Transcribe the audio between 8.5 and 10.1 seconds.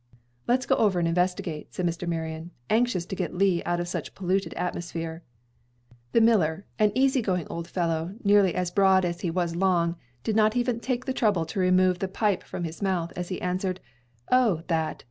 as broad as he was long,